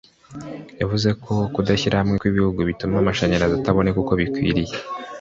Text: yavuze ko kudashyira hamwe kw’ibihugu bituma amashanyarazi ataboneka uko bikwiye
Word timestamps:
yavuze 0.81 1.09
ko 1.23 1.33
kudashyira 1.53 1.99
hamwe 2.01 2.15
kw’ibihugu 2.19 2.59
bituma 2.69 2.95
amashanyarazi 2.97 3.53
ataboneka 3.57 3.97
uko 4.03 4.13
bikwiye 4.21 4.75